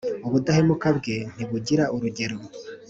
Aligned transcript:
ubudahemuka 0.27 0.87
bwe 0.97 1.15
ntibugira 1.33 1.83
urugero! 1.95 2.37